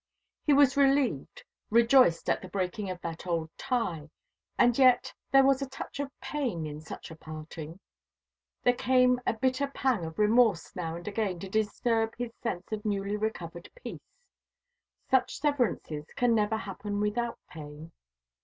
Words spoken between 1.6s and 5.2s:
rejoiced at the breaking of that old tie, and yet